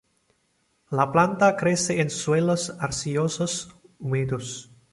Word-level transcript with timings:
La 0.89 1.05
planta 1.11 1.55
crece 1.55 2.01
en 2.01 2.09
suelos 2.09 2.71
arcillosos 2.79 3.71
húmedos. 3.99 4.71